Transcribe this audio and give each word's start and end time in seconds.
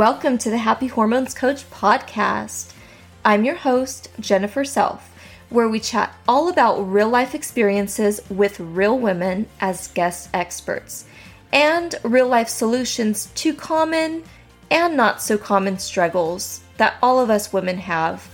welcome 0.00 0.38
to 0.38 0.48
the 0.48 0.56
Happy 0.56 0.86
Hormones 0.86 1.34
Coach 1.34 1.68
podcast. 1.70 2.72
I'm 3.22 3.44
your 3.44 3.56
host, 3.56 4.08
Jenifer 4.18 4.66
Self, 4.66 5.14
where 5.50 5.68
we 5.68 5.78
chat 5.78 6.16
all 6.26 6.48
about 6.48 6.80
real 6.90 7.10
life 7.10 7.34
experiences 7.34 8.18
with 8.30 8.58
real 8.60 8.98
women 8.98 9.46
as 9.60 9.88
guest 9.88 10.30
experts 10.32 11.04
and 11.52 11.96
real 12.02 12.26
life 12.26 12.48
solutions 12.48 13.26
to 13.34 13.52
common 13.52 14.24
and 14.70 14.96
not 14.96 15.20
so 15.20 15.36
common 15.36 15.78
struggles 15.78 16.62
that 16.78 16.94
all 17.02 17.20
of 17.20 17.28
us 17.28 17.52
women 17.52 17.76
have, 17.76 18.26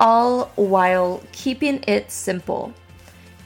all 0.00 0.50
while 0.56 1.22
keeping 1.30 1.84
it 1.86 2.10
simple. 2.10 2.74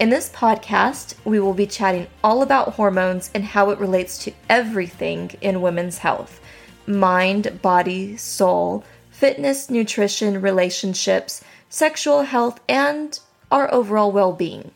In 0.00 0.08
this 0.08 0.30
podcast, 0.30 1.16
we 1.26 1.38
will 1.38 1.52
be 1.52 1.66
chatting 1.66 2.06
all 2.24 2.40
about 2.40 2.72
hormones 2.76 3.30
and 3.34 3.44
how 3.44 3.68
it 3.68 3.78
relates 3.78 4.16
to 4.24 4.32
everything 4.48 5.32
in 5.42 5.60
women's 5.60 5.98
health 5.98 6.40
mind, 6.88 7.60
body, 7.62 8.16
soul, 8.16 8.84
fitness, 9.10 9.68
nutrition, 9.68 10.40
relationships, 10.40 11.44
sexual 11.68 12.22
health, 12.22 12.60
and 12.68 13.20
our 13.50 13.72
overall 13.72 14.10
well 14.10 14.32
being. 14.32 14.70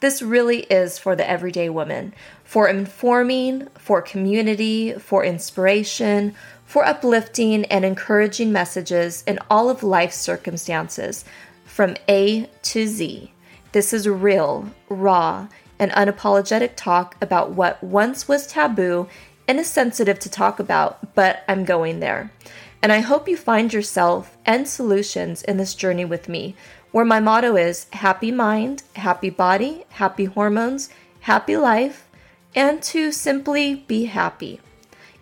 This 0.00 0.22
really 0.22 0.60
is 0.64 0.98
for 0.98 1.14
the 1.14 1.28
everyday 1.28 1.68
woman, 1.68 2.14
for 2.42 2.68
informing, 2.68 3.68
for 3.78 4.00
community, 4.00 4.94
for 4.94 5.24
inspiration, 5.24 6.34
for 6.64 6.86
uplifting 6.86 7.66
and 7.66 7.84
encouraging 7.84 8.50
messages 8.50 9.22
in 9.26 9.38
all 9.50 9.68
of 9.68 9.82
life's 9.82 10.16
circumstances, 10.16 11.24
from 11.64 11.96
A 12.08 12.48
to 12.62 12.86
Z. 12.86 13.32
This 13.72 13.92
is 13.92 14.08
real, 14.08 14.70
raw, 14.88 15.48
and 15.78 15.90
unapologetic 15.92 16.72
talk 16.76 17.16
about 17.20 17.52
what 17.52 17.82
once 17.82 18.26
was 18.26 18.46
taboo 18.46 19.08
and 19.50 19.58
is 19.58 19.66
sensitive 19.66 20.20
to 20.20 20.30
talk 20.30 20.60
about, 20.60 21.12
but 21.16 21.42
I'm 21.48 21.64
going 21.64 21.98
there. 21.98 22.30
And 22.84 22.92
I 22.92 23.00
hope 23.00 23.26
you 23.26 23.36
find 23.36 23.72
yourself 23.72 24.38
and 24.46 24.68
solutions 24.68 25.42
in 25.42 25.56
this 25.56 25.74
journey 25.74 26.04
with 26.04 26.28
me, 26.28 26.54
where 26.92 27.04
my 27.04 27.18
motto 27.18 27.56
is 27.56 27.88
happy 27.92 28.30
mind, 28.30 28.84
happy 28.94 29.28
body, 29.28 29.86
happy 29.88 30.26
hormones, 30.26 30.88
happy 31.22 31.56
life, 31.56 32.08
and 32.54 32.80
to 32.84 33.10
simply 33.10 33.74
be 33.74 34.04
happy. 34.04 34.60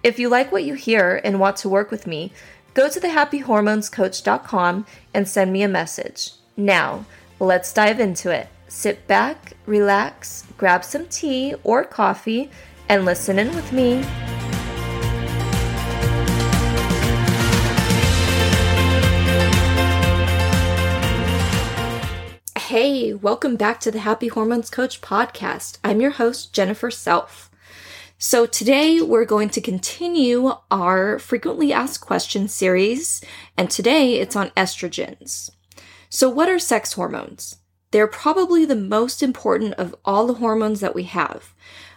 If 0.02 0.18
you 0.18 0.28
like 0.28 0.52
what 0.52 0.64
you 0.64 0.74
hear 0.74 1.22
and 1.24 1.40
want 1.40 1.56
to 1.58 1.70
work 1.70 1.90
with 1.90 2.06
me, 2.06 2.30
go 2.74 2.90
to 2.90 3.00
thehappyhormonescoach.com 3.00 4.84
and 5.14 5.26
send 5.26 5.54
me 5.54 5.62
a 5.62 5.68
message. 5.68 6.32
Now, 6.54 7.06
let's 7.40 7.72
dive 7.72 7.98
into 7.98 8.30
it. 8.30 8.48
Sit 8.68 9.06
back, 9.06 9.54
relax, 9.64 10.44
grab 10.58 10.84
some 10.84 11.06
tea 11.06 11.54
or 11.64 11.82
coffee 11.82 12.50
and 12.88 13.04
listen 13.04 13.38
in 13.38 13.54
with 13.54 13.72
me. 13.72 14.02
Hey, 22.58 23.14
welcome 23.14 23.56
back 23.56 23.80
to 23.80 23.90
the 23.90 24.00
Happy 24.00 24.28
Hormones 24.28 24.70
Coach 24.70 25.00
podcast. 25.00 25.78
I'm 25.82 26.00
your 26.00 26.10
host, 26.12 26.54
Jenifer 26.54 26.92
Self. 26.92 27.50
So, 28.18 28.46
today 28.46 29.00
we're 29.00 29.24
going 29.24 29.48
to 29.50 29.60
continue 29.60 30.52
our 30.70 31.18
frequently 31.18 31.72
asked 31.72 32.00
questions 32.00 32.52
series, 32.52 33.22
and 33.56 33.70
today 33.70 34.14
it's 34.14 34.36
on 34.36 34.50
estrogens. 34.50 35.50
So, 36.10 36.28
what 36.28 36.48
are 36.48 36.58
sex 36.58 36.94
hormones? 36.94 37.56
They're 37.90 38.06
probably 38.06 38.64
the 38.64 38.76
most 38.76 39.22
important 39.22 39.74
of 39.74 39.94
all 40.04 40.26
the 40.26 40.34
hormones 40.34 40.80
that 40.80 40.94
we 40.94 41.04
have 41.04 41.54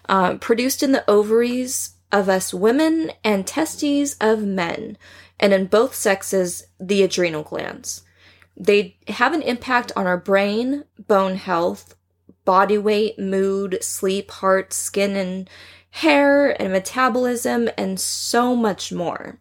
uh, 0.09 0.35
produced 0.35 0.83
in 0.83 0.91
the 0.91 1.09
ovaries 1.09 1.95
of 2.11 2.27
us 2.27 2.53
women 2.53 3.11
and 3.23 3.47
testes 3.47 4.15
of 4.19 4.43
men, 4.43 4.97
and 5.39 5.53
in 5.53 5.65
both 5.65 5.95
sexes, 5.95 6.65
the 6.79 7.03
adrenal 7.03 7.43
glands. 7.43 8.03
They 8.57 8.97
have 9.07 9.33
an 9.33 9.41
impact 9.41 9.91
on 9.95 10.05
our 10.05 10.17
brain, 10.17 10.83
bone 11.07 11.35
health, 11.35 11.95
body 12.45 12.77
weight, 12.77 13.17
mood, 13.17 13.77
sleep, 13.81 14.29
heart, 14.31 14.73
skin, 14.73 15.15
and 15.15 15.49
hair, 15.91 16.61
and 16.61 16.71
metabolism, 16.71 17.69
and 17.77 17.99
so 17.99 18.55
much 18.55 18.91
more. 18.91 19.39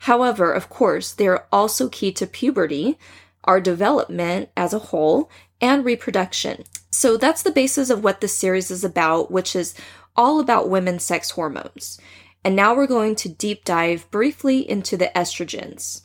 However, 0.00 0.52
of 0.52 0.68
course, 0.68 1.12
they 1.12 1.26
are 1.26 1.46
also 1.52 1.88
key 1.88 2.12
to 2.12 2.26
puberty, 2.26 2.98
our 3.44 3.60
development 3.60 4.50
as 4.56 4.72
a 4.72 4.78
whole, 4.78 5.30
and 5.60 5.84
reproduction. 5.84 6.64
So 6.96 7.18
that's 7.18 7.42
the 7.42 7.50
basis 7.50 7.90
of 7.90 8.02
what 8.02 8.22
this 8.22 8.32
series 8.32 8.70
is 8.70 8.82
about, 8.82 9.30
which 9.30 9.54
is 9.54 9.74
all 10.16 10.40
about 10.40 10.70
women's 10.70 11.04
sex 11.04 11.32
hormones. 11.32 12.00
And 12.42 12.56
now 12.56 12.74
we're 12.74 12.86
going 12.86 13.16
to 13.16 13.28
deep 13.28 13.66
dive 13.66 14.10
briefly 14.10 14.60
into 14.68 14.96
the 14.96 15.10
estrogens. 15.14 16.04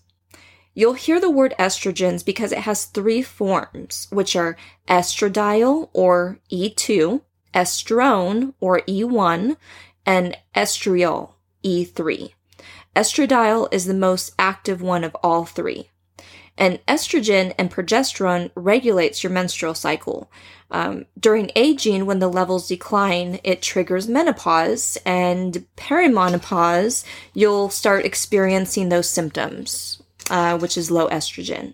You'll 0.73 0.95
hear 0.95 1.21
the 1.21 1.29
word 1.29 1.53
estrogens 1.57 2.25
because 2.25 2.51
it 2.51 2.67
has 2.67 2.83
three 2.83 3.21
forms, 3.21 4.09
which 4.11 4.35
are 4.35 4.57
estradiol 4.89 5.91
or 5.93 6.39
E2, 6.51 7.21
estrone 7.53 8.53
or 8.59 8.81
E1, 8.81 9.55
and 10.05 10.37
estriol 10.53 11.35
E3. 11.63 12.33
Estradiol 12.97 13.73
is 13.73 13.85
the 13.85 13.93
most 13.93 14.33
active 14.37 14.81
one 14.81 15.05
of 15.05 15.15
all 15.23 15.45
three. 15.45 15.90
And 16.61 16.77
estrogen 16.85 17.55
and 17.57 17.71
progesterone 17.71 18.51
regulates 18.53 19.23
your 19.23 19.31
menstrual 19.31 19.73
cycle. 19.73 20.31
Um, 20.69 21.07
during 21.19 21.49
aging, 21.55 22.05
when 22.05 22.19
the 22.19 22.27
levels 22.27 22.67
decline, 22.67 23.39
it 23.43 23.63
triggers 23.63 24.07
menopause, 24.07 24.95
and 25.03 25.65
perimenopause, 25.75 27.03
you'll 27.33 27.71
start 27.71 28.05
experiencing 28.05 28.89
those 28.89 29.09
symptoms, 29.09 30.03
uh, 30.29 30.55
which 30.59 30.77
is 30.77 30.91
low 30.91 31.09
estrogen. 31.09 31.73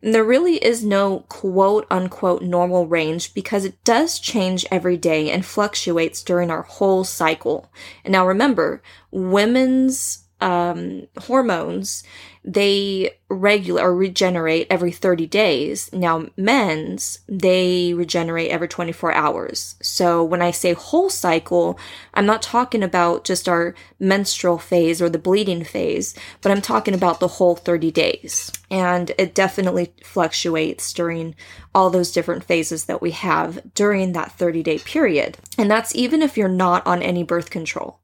And 0.00 0.14
there 0.14 0.22
really 0.22 0.54
is 0.56 0.84
no 0.84 1.24
quote 1.28 1.88
unquote 1.90 2.42
normal 2.42 2.86
range 2.86 3.34
because 3.34 3.64
it 3.64 3.82
does 3.82 4.20
change 4.20 4.64
every 4.70 4.96
day 4.96 5.32
and 5.32 5.44
fluctuates 5.44 6.22
during 6.22 6.48
our 6.48 6.62
whole 6.62 7.02
cycle. 7.02 7.72
And 8.04 8.12
now 8.12 8.24
remember, 8.24 8.82
women's 9.10 10.21
um, 10.42 11.06
hormones 11.18 12.02
they 12.44 13.18
regular 13.28 13.82
or 13.82 13.94
regenerate 13.94 14.66
every 14.68 14.90
30 14.90 15.26
days. 15.26 15.92
Now, 15.92 16.26
men's, 16.36 17.20
they 17.28 17.94
regenerate 17.94 18.50
every 18.50 18.66
24 18.66 19.12
hours. 19.14 19.76
So 19.80 20.24
when 20.24 20.42
I 20.42 20.50
say 20.50 20.72
whole 20.72 21.08
cycle, 21.08 21.78
I'm 22.14 22.26
not 22.26 22.42
talking 22.42 22.82
about 22.82 23.24
just 23.24 23.48
our 23.48 23.74
menstrual 24.00 24.58
phase 24.58 25.00
or 25.00 25.08
the 25.08 25.18
bleeding 25.18 25.62
phase, 25.62 26.14
but 26.40 26.50
I'm 26.50 26.62
talking 26.62 26.94
about 26.94 27.20
the 27.20 27.28
whole 27.28 27.54
30 27.54 27.92
days. 27.92 28.50
And 28.70 29.12
it 29.18 29.34
definitely 29.34 29.94
fluctuates 30.02 30.92
during 30.92 31.36
all 31.74 31.90
those 31.90 32.12
different 32.12 32.44
phases 32.44 32.86
that 32.86 33.00
we 33.00 33.12
have 33.12 33.72
during 33.74 34.12
that 34.12 34.32
30 34.32 34.62
day 34.64 34.78
period. 34.78 35.38
And 35.56 35.70
that's 35.70 35.94
even 35.94 36.22
if 36.22 36.36
you're 36.36 36.48
not 36.48 36.84
on 36.86 37.02
any 37.02 37.22
birth 37.22 37.50
control. 37.50 38.01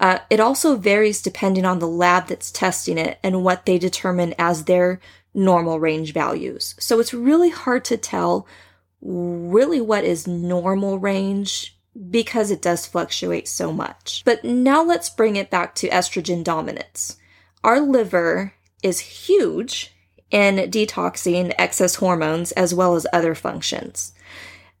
Uh, 0.00 0.18
it 0.30 0.40
also 0.40 0.76
varies 0.76 1.20
depending 1.20 1.66
on 1.66 1.78
the 1.78 1.86
lab 1.86 2.26
that's 2.26 2.50
testing 2.50 2.96
it 2.96 3.18
and 3.22 3.44
what 3.44 3.66
they 3.66 3.78
determine 3.78 4.34
as 4.38 4.64
their 4.64 4.98
normal 5.34 5.78
range 5.78 6.14
values. 6.14 6.74
So 6.78 6.98
it's 6.98 7.14
really 7.14 7.50
hard 7.50 7.84
to 7.84 7.98
tell 7.98 8.46
really 9.02 9.80
what 9.80 10.04
is 10.04 10.26
normal 10.26 10.98
range 10.98 11.76
because 12.10 12.50
it 12.50 12.62
does 12.62 12.86
fluctuate 12.86 13.46
so 13.46 13.72
much. 13.72 14.22
But 14.24 14.42
now 14.42 14.82
let's 14.82 15.10
bring 15.10 15.36
it 15.36 15.50
back 15.50 15.74
to 15.76 15.88
estrogen 15.90 16.42
dominance. 16.42 17.16
Our 17.62 17.80
liver 17.80 18.54
is 18.82 19.00
huge 19.00 19.94
in 20.30 20.56
detoxing 20.70 21.52
excess 21.58 21.96
hormones 21.96 22.52
as 22.52 22.72
well 22.72 22.94
as 22.94 23.06
other 23.12 23.34
functions. 23.34 24.14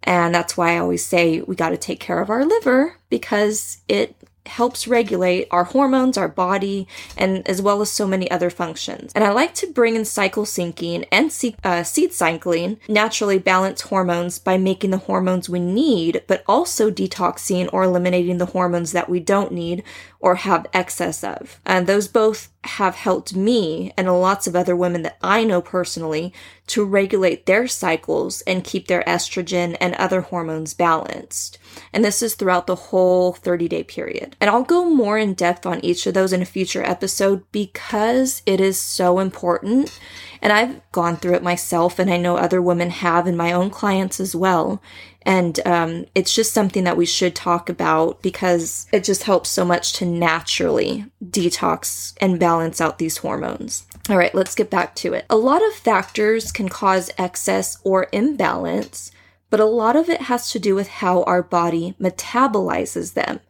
And 0.02 0.34
that's 0.34 0.56
why 0.56 0.74
I 0.74 0.78
always 0.78 1.04
say 1.04 1.42
we 1.42 1.56
got 1.56 1.70
to 1.70 1.76
take 1.76 2.00
care 2.00 2.20
of 2.20 2.30
our 2.30 2.44
liver 2.44 2.96
because 3.10 3.82
it 3.86 4.16
helps 4.46 4.88
regulate 4.88 5.46
our 5.50 5.64
hormones, 5.64 6.16
our 6.16 6.28
body, 6.28 6.88
and 7.16 7.46
as 7.48 7.60
well 7.60 7.80
as 7.80 7.90
so 7.90 8.06
many 8.06 8.30
other 8.30 8.50
functions. 8.50 9.12
And 9.14 9.24
I 9.24 9.30
like 9.30 9.54
to 9.54 9.66
bring 9.72 9.96
in 9.96 10.04
cycle 10.04 10.44
syncing 10.44 11.06
and 11.12 11.30
uh, 11.64 11.82
seed 11.82 12.12
cycling, 12.12 12.78
naturally 12.88 13.38
balance 13.38 13.82
hormones 13.82 14.38
by 14.38 14.58
making 14.58 14.90
the 14.90 14.98
hormones 14.98 15.48
we 15.48 15.60
need, 15.60 16.22
but 16.26 16.42
also 16.46 16.90
detoxing 16.90 17.68
or 17.72 17.84
eliminating 17.84 18.38
the 18.38 18.46
hormones 18.46 18.92
that 18.92 19.08
we 19.08 19.20
don't 19.20 19.52
need 19.52 19.82
or 20.20 20.34
have 20.36 20.66
excess 20.72 21.24
of. 21.24 21.58
And 21.64 21.86
those 21.86 22.06
both 22.06 22.50
have 22.64 22.94
helped 22.94 23.34
me 23.34 23.90
and 23.96 24.06
lots 24.06 24.46
of 24.46 24.54
other 24.54 24.76
women 24.76 25.00
that 25.02 25.16
I 25.22 25.44
know 25.44 25.62
personally 25.62 26.34
to 26.66 26.84
regulate 26.84 27.46
their 27.46 27.66
cycles 27.66 28.42
and 28.42 28.62
keep 28.62 28.86
their 28.86 29.02
estrogen 29.04 29.78
and 29.80 29.94
other 29.94 30.20
hormones 30.20 30.74
balanced. 30.74 31.58
And 31.92 32.04
this 32.04 32.22
is 32.22 32.34
throughout 32.34 32.66
the 32.66 32.76
whole 32.76 33.32
30 33.32 33.66
day 33.66 33.82
period. 33.82 34.36
And 34.40 34.50
I'll 34.50 34.62
go 34.62 34.84
more 34.84 35.16
in 35.16 35.32
depth 35.32 35.64
on 35.64 35.82
each 35.82 36.06
of 36.06 36.12
those 36.12 36.34
in 36.34 36.42
a 36.42 36.46
future 36.46 36.84
episode 36.84 37.42
because 37.50 38.42
it 38.44 38.60
is 38.60 38.78
so 38.78 39.20
important. 39.20 39.98
And 40.42 40.52
I've 40.52 40.80
gone 40.92 41.16
through 41.16 41.34
it 41.34 41.42
myself, 41.42 41.98
and 41.98 42.10
I 42.10 42.16
know 42.16 42.36
other 42.36 42.62
women 42.62 42.88
have, 42.88 43.26
and 43.26 43.36
my 43.36 43.52
own 43.52 43.68
clients 43.68 44.20
as 44.20 44.34
well. 44.34 44.80
And 45.22 45.60
um, 45.66 46.06
it's 46.14 46.34
just 46.34 46.54
something 46.54 46.84
that 46.84 46.96
we 46.96 47.06
should 47.06 47.34
talk 47.34 47.68
about 47.68 48.22
because 48.22 48.86
it 48.92 49.04
just 49.04 49.24
helps 49.24 49.50
so 49.50 49.64
much 49.64 49.92
to 49.94 50.06
naturally 50.06 51.04
detox 51.24 52.14
and 52.20 52.40
balance 52.40 52.80
out 52.80 52.98
these 52.98 53.18
hormones. 53.18 53.86
All 54.08 54.16
right, 54.16 54.34
let's 54.34 54.54
get 54.54 54.70
back 54.70 54.94
to 54.96 55.12
it. 55.12 55.26
A 55.28 55.36
lot 55.36 55.62
of 55.66 55.74
factors 55.74 56.50
can 56.50 56.68
cause 56.68 57.10
excess 57.18 57.78
or 57.84 58.08
imbalance, 58.12 59.12
but 59.50 59.60
a 59.60 59.66
lot 59.66 59.94
of 59.94 60.08
it 60.08 60.22
has 60.22 60.50
to 60.52 60.58
do 60.58 60.74
with 60.74 60.88
how 60.88 61.22
our 61.24 61.42
body 61.42 61.94
metabolizes 62.00 63.12
them. 63.12 63.40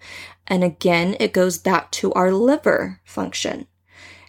And 0.47 0.65
again, 0.65 1.17
it 1.21 1.33
goes 1.33 1.57
back 1.59 1.93
to 1.93 2.13
our 2.15 2.33
liver 2.33 3.01
function. 3.05 3.69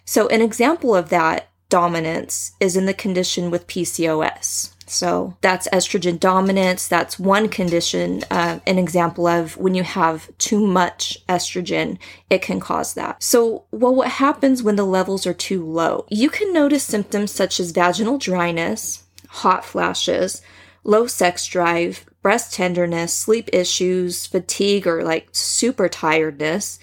So, 0.04 0.28
an 0.28 0.40
example 0.40 0.94
of 0.94 1.08
that 1.08 1.48
dominance 1.68 2.52
is 2.60 2.76
in 2.76 2.86
the 2.86 2.94
condition 2.94 3.50
with 3.50 3.66
PCOS. 3.66 4.74
So 4.92 5.38
that's 5.40 5.68
estrogen 5.68 6.20
dominance. 6.20 6.86
That's 6.86 7.18
one 7.18 7.48
condition, 7.48 8.24
uh, 8.30 8.60
an 8.66 8.78
example 8.78 9.26
of 9.26 9.56
when 9.56 9.74
you 9.74 9.84
have 9.84 10.30
too 10.36 10.64
much 10.64 11.24
estrogen, 11.28 11.98
it 12.28 12.42
can 12.42 12.60
cause 12.60 12.92
that. 12.92 13.22
So, 13.22 13.64
well, 13.70 13.94
what 13.94 14.08
happens 14.08 14.62
when 14.62 14.76
the 14.76 14.84
levels 14.84 15.26
are 15.26 15.32
too 15.32 15.64
low? 15.64 16.04
You 16.10 16.28
can 16.28 16.52
notice 16.52 16.82
symptoms 16.82 17.30
such 17.30 17.58
as 17.58 17.70
vaginal 17.70 18.18
dryness, 18.18 19.04
hot 19.28 19.64
flashes, 19.64 20.42
low 20.84 21.06
sex 21.06 21.46
drive, 21.46 22.04
breast 22.20 22.52
tenderness, 22.52 23.14
sleep 23.14 23.48
issues, 23.50 24.26
fatigue, 24.26 24.86
or 24.86 25.02
like 25.02 25.28
super 25.32 25.88
tiredness. 25.88 26.78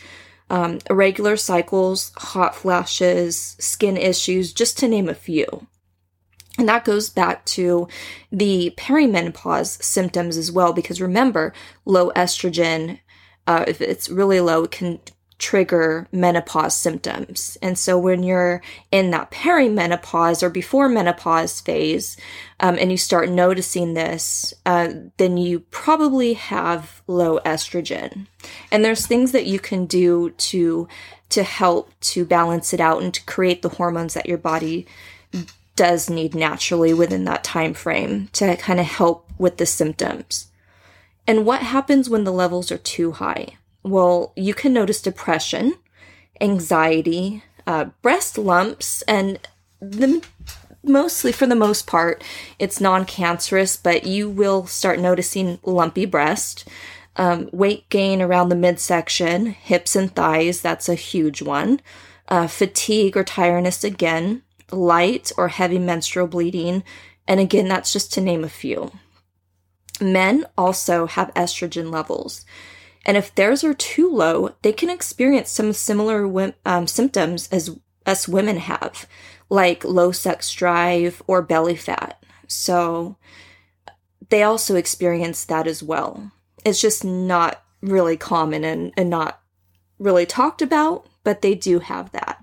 Um, 0.49 0.79
irregular 0.89 1.37
cycles, 1.37 2.11
hot 2.17 2.55
flashes, 2.55 3.55
skin 3.59 3.97
issues, 3.97 4.51
just 4.51 4.79
to 4.79 4.87
name 4.87 5.07
a 5.07 5.13
few. 5.13 5.67
And 6.59 6.67
that 6.67 6.83
goes 6.83 7.09
back 7.09 7.45
to 7.45 7.87
the 8.31 8.73
perimenopause 8.77 9.81
symptoms 9.81 10.35
as 10.35 10.51
well, 10.51 10.73
because 10.73 11.01
remember, 11.01 11.53
low 11.85 12.11
estrogen, 12.11 12.99
uh, 13.47 13.63
if 13.65 13.79
it's 13.79 14.09
really 14.09 14.41
low, 14.41 14.65
it 14.65 14.71
can 14.71 14.99
trigger 15.37 16.05
menopause 16.11 16.75
symptoms. 16.75 17.57
And 17.61 17.79
so 17.79 17.97
when 17.97 18.23
you're 18.23 18.61
in 18.91 19.11
that 19.11 19.31
perimenopause 19.31 20.43
or 20.43 20.49
before 20.49 20.89
menopause 20.89 21.61
phase, 21.61 22.17
um, 22.59 22.77
and 22.77 22.91
you 22.91 22.97
start 22.97 23.29
noticing 23.29 23.93
this, 23.93 24.53
uh, 24.65 24.89
then 25.15 25.37
you 25.37 25.61
probably 25.71 26.33
have 26.33 27.01
low 27.07 27.39
estrogen. 27.45 28.27
And 28.69 28.83
there's 28.83 29.07
things 29.07 29.31
that 29.31 29.45
you 29.45 29.59
can 29.59 29.85
do 29.85 30.31
to 30.31 30.87
to 31.29 31.43
help 31.43 31.93
to 32.01 32.25
balance 32.25 32.73
it 32.73 32.79
out 32.79 33.03
and 33.03 33.13
to 33.13 33.23
create 33.25 33.61
the 33.61 33.69
hormones 33.69 34.15
that 34.15 34.25
your 34.25 34.37
body 34.39 34.87
does 35.79 36.09
need 36.09 36.35
naturally 36.35 36.93
within 36.93 37.23
that 37.23 37.41
time 37.41 37.73
frame 37.73 38.27
to 38.33 38.57
kind 38.57 38.81
of 38.81 38.85
help 38.85 39.31
with 39.37 39.55
the 39.55 39.65
symptoms. 39.65 40.47
And 41.25 41.45
what 41.45 41.61
happens 41.61 42.09
when 42.09 42.25
the 42.25 42.33
levels 42.33 42.69
are 42.69 42.77
too 42.77 43.13
high? 43.13 43.55
Well, 43.81 44.33
you 44.35 44.53
can 44.53 44.73
notice 44.73 45.01
depression, 45.01 45.75
anxiety, 46.41 47.43
uh, 47.65 47.85
breast 48.01 48.37
lumps, 48.37 49.03
and 49.03 49.39
the 49.79 50.21
mostly 50.83 51.31
for 51.31 51.45
the 51.45 51.55
most 51.55 51.85
part 51.87 52.23
it's 52.57 52.79
non-cancerous 52.79 53.75
but 53.75 54.05
you 54.05 54.29
will 54.29 54.65
start 54.65 54.97
noticing 54.97 55.59
lumpy 55.63 56.05
breast 56.05 56.65
um, 57.17 57.49
weight 57.51 57.87
gain 57.89 58.21
around 58.21 58.47
the 58.47 58.55
midsection 58.55 59.47
hips 59.47 59.93
and 59.93 60.15
thighs 60.15 60.61
that's 60.61 60.87
a 60.87 60.95
huge 60.95 61.41
one 61.41 61.81
uh, 62.29 62.47
fatigue 62.47 63.17
or 63.17 63.25
tiredness 63.25 63.83
again 63.83 64.41
light 64.71 65.31
or 65.37 65.47
heavy 65.47 65.79
menstrual 65.79 66.27
bleeding, 66.27 66.83
and 67.27 67.39
again, 67.39 67.67
that's 67.67 67.93
just 67.93 68.13
to 68.13 68.21
name 68.21 68.43
a 68.43 68.49
few. 68.49 68.91
Men 70.01 70.45
also 70.57 71.05
have 71.05 71.33
estrogen 71.33 71.91
levels. 71.91 72.45
And 73.05 73.17
if 73.17 73.33
theirs 73.33 73.63
are 73.63 73.73
too 73.73 74.09
low, 74.09 74.55
they 74.61 74.73
can 74.73 74.89
experience 74.89 75.49
some 75.49 75.73
similar 75.73 76.53
um, 76.65 76.87
symptoms 76.87 77.47
as 77.51 77.77
us 78.05 78.27
women 78.27 78.57
have, 78.57 79.07
like 79.49 79.83
low 79.83 80.11
sex 80.11 80.51
drive 80.51 81.21
or 81.27 81.41
belly 81.41 81.75
fat. 81.75 82.23
So 82.47 83.17
they 84.29 84.43
also 84.43 84.75
experience 84.75 85.45
that 85.45 85.67
as 85.67 85.81
well. 85.83 86.31
It's 86.65 86.81
just 86.81 87.03
not 87.03 87.63
really 87.81 88.17
common 88.17 88.63
and, 88.63 88.93
and 88.97 89.09
not 89.09 89.41
really 89.97 90.25
talked 90.25 90.61
about, 90.61 91.07
but 91.23 91.41
they 91.41 91.55
do 91.55 91.79
have 91.79 92.11
that. 92.11 92.38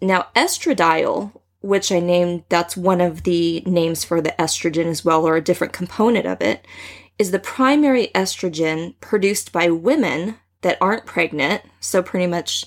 Now, 0.00 0.28
estradiol, 0.34 1.32
which 1.60 1.92
I 1.92 2.00
named, 2.00 2.44
that's 2.48 2.76
one 2.76 3.00
of 3.00 3.24
the 3.24 3.60
names 3.66 4.04
for 4.04 4.20
the 4.20 4.34
estrogen 4.38 4.86
as 4.86 5.04
well, 5.04 5.26
or 5.26 5.36
a 5.36 5.42
different 5.42 5.72
component 5.72 6.26
of 6.26 6.40
it, 6.40 6.66
is 7.18 7.30
the 7.30 7.38
primary 7.38 8.08
estrogen 8.14 8.94
produced 9.00 9.52
by 9.52 9.68
women 9.68 10.36
that 10.62 10.78
aren't 10.80 11.06
pregnant. 11.06 11.62
So, 11.80 12.02
pretty 12.02 12.26
much, 12.26 12.64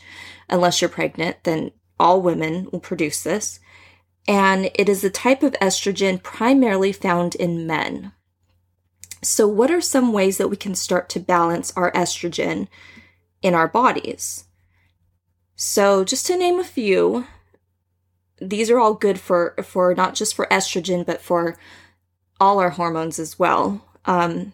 unless 0.50 0.82
you're 0.82 0.90
pregnant, 0.90 1.44
then 1.44 1.72
all 2.00 2.22
women 2.22 2.68
will 2.72 2.80
produce 2.80 3.24
this. 3.24 3.60
And 4.28 4.70
it 4.76 4.88
is 4.88 5.04
a 5.04 5.10
type 5.10 5.44
of 5.44 5.54
estrogen 5.54 6.22
primarily 6.22 6.94
found 6.94 7.36
in 7.36 7.66
men. 7.66 8.14
So, 9.24 9.48
what 9.48 9.72
are 9.72 9.82
some 9.82 10.14
ways 10.14 10.38
that 10.38 10.50
we 10.50 10.58
can 10.58 10.76
start 10.76 11.10
to 11.10 11.20
balance 11.20 11.74
our 11.76 11.92
estrogen 11.94 12.68
in 13.42 13.56
our 13.56 13.68
bodies? 13.68 14.46
So, 15.56 16.04
just 16.04 16.26
to 16.28 16.38
name 16.38 16.60
a 16.60 16.64
few, 16.64 17.26
these 18.40 18.70
are 18.70 18.80
all 18.80 18.94
good 18.94 19.20
for 19.20 19.56
for 19.64 19.94
not 19.96 20.16
just 20.16 20.36
for 20.36 20.48
estrogen, 20.52 21.06
but 21.06 21.22
for 21.22 21.58
all 22.40 22.60
our 22.60 22.72
hormones 22.72 23.20
as 23.20 23.38
well. 23.40 23.86
Um, 24.06 24.54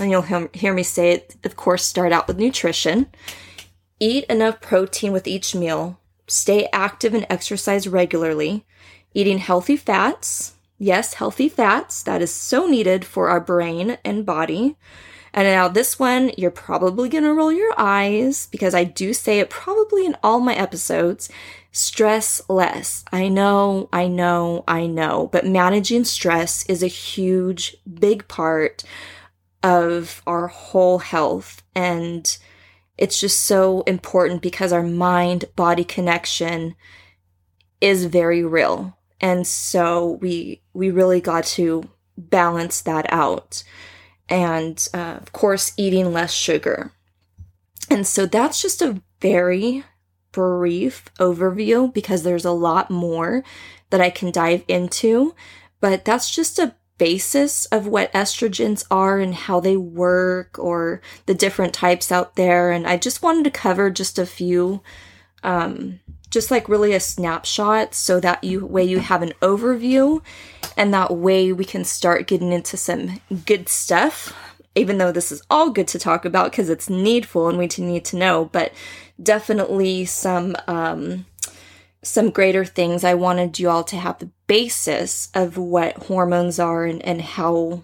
and 0.00 0.10
you'll 0.10 0.48
hear 0.52 0.74
me 0.74 0.82
say 0.82 1.12
it. 1.12 1.36
Of 1.44 1.56
course, 1.56 1.84
start 1.84 2.12
out 2.12 2.28
with 2.28 2.38
nutrition. 2.38 3.06
Eat 4.00 4.24
enough 4.24 4.60
protein 4.60 5.12
with 5.12 5.26
each 5.26 5.54
meal. 5.54 5.98
Stay 6.26 6.68
active 6.72 7.14
and 7.14 7.26
exercise 7.30 7.86
regularly. 7.86 8.64
Eating 9.14 9.38
healthy 9.38 9.76
fats. 9.76 10.54
Yes, 10.78 11.14
healthy 11.14 11.48
fats. 11.48 12.02
That 12.02 12.20
is 12.20 12.32
so 12.32 12.66
needed 12.66 13.04
for 13.04 13.28
our 13.28 13.40
brain 13.40 13.98
and 14.04 14.26
body. 14.26 14.76
And 15.34 15.48
now 15.48 15.66
this 15.66 15.98
one, 15.98 16.30
you're 16.38 16.52
probably 16.52 17.08
going 17.08 17.24
to 17.24 17.34
roll 17.34 17.50
your 17.52 17.74
eyes 17.76 18.46
because 18.52 18.72
I 18.72 18.84
do 18.84 19.12
say 19.12 19.40
it 19.40 19.50
probably 19.50 20.06
in 20.06 20.16
all 20.22 20.38
my 20.38 20.54
episodes. 20.54 21.28
Stress 21.72 22.40
less. 22.48 23.04
I 23.12 23.26
know, 23.26 23.88
I 23.92 24.06
know, 24.06 24.62
I 24.68 24.86
know, 24.86 25.28
but 25.32 25.44
managing 25.44 26.04
stress 26.04 26.64
is 26.66 26.84
a 26.84 26.86
huge, 26.86 27.76
big 27.92 28.28
part 28.28 28.84
of 29.64 30.22
our 30.24 30.46
whole 30.46 31.00
health. 31.00 31.64
And 31.74 32.38
it's 32.96 33.18
just 33.18 33.40
so 33.40 33.80
important 33.88 34.40
because 34.40 34.72
our 34.72 34.84
mind 34.84 35.46
body 35.56 35.82
connection 35.82 36.76
is 37.80 38.04
very 38.04 38.44
real. 38.44 38.96
And 39.20 39.44
so 39.48 40.18
we, 40.20 40.62
we 40.74 40.92
really 40.92 41.20
got 41.20 41.42
to 41.44 41.90
balance 42.16 42.82
that 42.82 43.12
out 43.12 43.64
and 44.28 44.88
uh, 44.94 45.18
of 45.20 45.32
course, 45.32 45.72
eating 45.76 46.12
less 46.12 46.32
sugar. 46.32 46.92
And 47.90 48.06
so 48.06 48.26
that's 48.26 48.62
just 48.62 48.82
a 48.82 49.02
very 49.20 49.84
brief 50.32 51.04
overview 51.18 51.92
because 51.92 52.22
there's 52.22 52.44
a 52.44 52.50
lot 52.50 52.90
more 52.90 53.44
that 53.90 54.00
I 54.00 54.10
can 54.10 54.32
dive 54.32 54.64
into, 54.66 55.34
but 55.80 56.04
that's 56.04 56.34
just 56.34 56.58
a 56.58 56.74
basis 56.98 57.66
of 57.66 57.86
what 57.86 58.12
estrogens 58.12 58.84
are 58.90 59.18
and 59.18 59.34
how 59.34 59.60
they 59.60 59.76
work 59.76 60.58
or 60.58 61.00
the 61.26 61.34
different 61.34 61.74
types 61.74 62.10
out 62.10 62.36
there. 62.36 62.70
And 62.70 62.86
I 62.86 62.96
just 62.96 63.22
wanted 63.22 63.44
to 63.44 63.50
cover 63.50 63.90
just 63.90 64.18
a 64.18 64.26
few 64.26 64.82
um, 65.44 66.00
just 66.30 66.50
like 66.50 66.68
really 66.68 66.92
a 66.92 67.00
snapshot 67.00 67.94
so 67.94 68.18
that 68.20 68.42
you 68.42 68.66
way 68.66 68.82
you 68.82 68.98
have 68.98 69.22
an 69.22 69.32
overview 69.40 70.22
and 70.76 70.92
that 70.92 71.14
way 71.14 71.52
we 71.52 71.64
can 71.64 71.84
start 71.84 72.26
getting 72.26 72.52
into 72.52 72.76
some 72.76 73.20
good 73.46 73.68
stuff 73.68 74.34
even 74.74 74.98
though 74.98 75.12
this 75.12 75.30
is 75.30 75.40
all 75.48 75.70
good 75.70 75.86
to 75.86 75.98
talk 75.98 76.24
about 76.24 76.50
because 76.50 76.68
it's 76.68 76.90
needful 76.90 77.48
and 77.48 77.58
we 77.58 77.68
need 77.78 78.04
to 78.04 78.16
know 78.16 78.46
but 78.46 78.72
definitely 79.22 80.04
some 80.04 80.56
um 80.66 81.24
some 82.06 82.30
greater 82.30 82.64
things. 82.64 83.02
I 83.02 83.14
wanted 83.14 83.58
you 83.58 83.70
all 83.70 83.84
to 83.84 83.96
have 83.96 84.18
the 84.18 84.30
basis 84.46 85.30
of 85.34 85.56
what 85.56 85.96
hormones 86.04 86.58
are 86.58 86.84
and, 86.84 87.02
and 87.04 87.20
how 87.20 87.82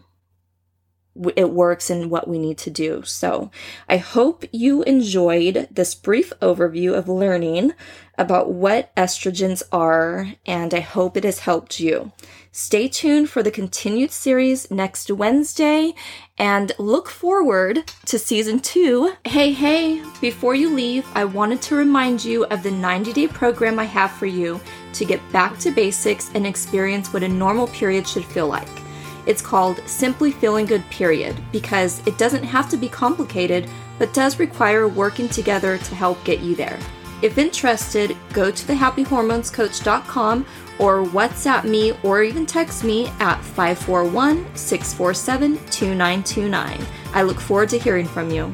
it 1.37 1.51
works 1.51 1.91
and 1.91 2.11
what 2.11 2.29
we 2.29 2.39
need 2.39 2.59
to 2.59 2.71
do. 2.71 3.03
So 3.05 3.51
I 3.89 3.97
hope 3.99 4.45
you 4.53 4.83
enjoyed 4.85 5.69
this 5.71 5.95
brief 5.95 6.33
overview 6.41 6.97
of 6.97 7.09
learning 7.09 7.73
about 8.19 8.53
what 8.53 8.95
estrogens 8.97 9.63
are, 9.73 10.35
and 10.45 10.75
I 10.75 10.81
hope 10.81 11.17
it 11.17 11.25
has 11.25 11.41
helped 11.41 11.81
you. 11.81 12.13
Stay 12.53 12.89
tuned 12.89 13.31
for 13.31 13.43
the 13.43 13.51
continued 13.51 14.11
series 14.11 14.71
next 14.71 15.11
Wednesday 15.11 15.95
and 16.37 16.73
look 16.79 17.09
forward 17.09 17.91
to 18.07 18.19
season 18.19 18.59
two. 18.59 19.15
Hey, 19.25 19.53
hey, 19.53 20.03
before 20.21 20.55
you 20.55 20.75
leave, 20.75 21.07
I 21.15 21.25
wanted 21.25 21.63
to 21.63 21.77
remind 21.77 22.25
you 22.25 22.45
of 22.47 22.63
the 22.63 22.73
90 22.73 23.13
day 23.13 23.29
program 23.29 23.79
I 23.79 23.85
have 23.85 24.11
for 24.11 24.27
you 24.27 24.61
to 24.95 25.05
get 25.05 25.21
back 25.33 25.59
to 25.61 25.71
basics 25.71 26.31
and 26.35 26.47
experience 26.47 27.13
what 27.13 27.23
a 27.23 27.29
normal 27.29 27.69
period 27.69 28.07
should 28.07 28.25
feel 28.25 28.49
like. 28.49 28.80
It's 29.27 29.43
called 29.43 29.83
Simply 29.87 30.31
Feeling 30.31 30.67
Good 30.67 30.89
Period 30.91 31.37
because 31.53 32.05
it 32.07 32.19
doesn't 32.19 32.45
have 32.45 32.69
to 32.71 32.77
be 32.77 32.89
complicated, 32.89 33.69
but 33.99 34.15
does 34.15 34.39
require 34.39 34.89
working 34.89 35.29
together 35.29 35.79
to 35.79 35.95
help 35.95 36.23
get 36.25 36.41
you 36.41 36.55
there. 36.55 36.79
If 37.23 37.37
interested, 37.37 38.17
go 38.33 38.51
to 38.51 38.67
thehappyhormonescoach.com 38.67 40.47
or 40.79 41.05
WhatsApp 41.05 41.65
me 41.65 41.93
or 42.03 42.23
even 42.23 42.47
text 42.47 42.83
me 42.83 43.09
at 43.21 43.41
541 43.43 44.57
647 44.57 45.59
2929. 45.71 46.87
I 47.13 47.23
look 47.23 47.41
forward 47.41 47.69
to 47.71 47.79
hearing 47.79 48.07
from 48.07 48.31
you. 48.31 48.53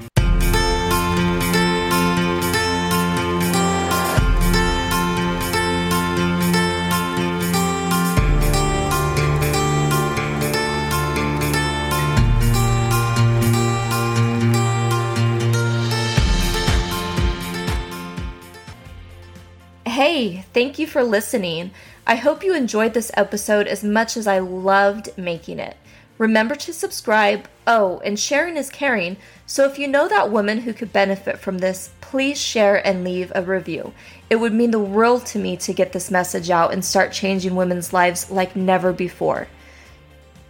Hey, 19.96 20.44
thank 20.52 20.78
you 20.78 20.86
for 20.86 21.02
listening. 21.02 21.70
I 22.06 22.16
hope 22.16 22.44
you 22.44 22.54
enjoyed 22.54 22.92
this 22.92 23.10
episode 23.14 23.66
as 23.66 23.82
much 23.82 24.18
as 24.18 24.26
I 24.26 24.40
loved 24.40 25.16
making 25.16 25.58
it. 25.58 25.74
Remember 26.18 26.54
to 26.54 26.74
subscribe. 26.74 27.48
Oh, 27.66 28.02
and 28.04 28.20
sharing 28.20 28.58
is 28.58 28.68
caring. 28.68 29.16
So 29.46 29.64
if 29.64 29.78
you 29.78 29.88
know 29.88 30.06
that 30.06 30.30
woman 30.30 30.60
who 30.60 30.74
could 30.74 30.92
benefit 30.92 31.38
from 31.38 31.56
this, 31.56 31.92
please 32.02 32.38
share 32.38 32.86
and 32.86 33.04
leave 33.04 33.32
a 33.34 33.40
review. 33.40 33.94
It 34.28 34.36
would 34.36 34.52
mean 34.52 34.70
the 34.70 34.78
world 34.78 35.24
to 35.28 35.38
me 35.38 35.56
to 35.56 35.72
get 35.72 35.94
this 35.94 36.10
message 36.10 36.50
out 36.50 36.74
and 36.74 36.84
start 36.84 37.10
changing 37.10 37.56
women's 37.56 37.94
lives 37.94 38.30
like 38.30 38.54
never 38.54 38.92
before. 38.92 39.48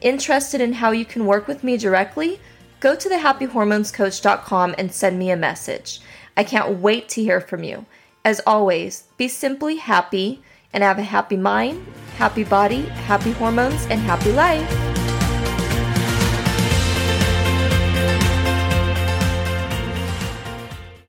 Interested 0.01 0.61
in 0.61 0.73
how 0.73 0.91
you 0.91 1.05
can 1.05 1.25
work 1.25 1.47
with 1.47 1.63
me 1.63 1.77
directly? 1.77 2.41
Go 2.81 2.97
to 2.97 3.09
thehappyhormonescoach.com 3.09 4.75
and 4.77 4.93
send 4.93 5.21
me 5.21 5.31
a 5.31 5.37
message. 5.37 6.01
I 6.37 6.43
can't 6.43 6.81
wait 6.81 7.09
to 7.11 7.23
hear 7.23 7.41
from 7.41 7.63
you. 7.63 7.87
As 8.27 8.41
always, 8.45 9.05
be 9.17 9.29
simply 9.29 9.77
happy 9.77 10.43
and 10.73 10.83
have 10.83 10.99
a 10.99 11.03
happy 11.05 11.37
mind, 11.37 11.87
happy 12.19 12.43
body, 12.43 12.83
happy 13.07 13.31
hormones, 13.31 13.87
and 13.87 14.01
happy 14.01 14.33
life. 14.33 14.96